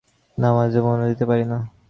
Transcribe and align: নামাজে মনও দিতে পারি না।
নামাজে 0.37 0.79
মনও 0.85 1.05
দিতে 1.11 1.25
পারি 1.29 1.45
না। 1.45 1.57